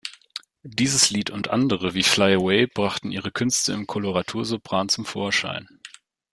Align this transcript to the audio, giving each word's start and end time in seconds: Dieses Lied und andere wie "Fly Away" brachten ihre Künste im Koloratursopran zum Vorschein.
Dieses 0.63 1.11
Lied 1.11 1.29
und 1.29 1.49
andere 1.49 1.93
wie 1.93 2.01
"Fly 2.01 2.33
Away" 2.33 2.65
brachten 2.65 3.11
ihre 3.11 3.31
Künste 3.31 3.73
im 3.73 3.85
Koloratursopran 3.85 4.89
zum 4.89 5.05
Vorschein. 5.05 5.67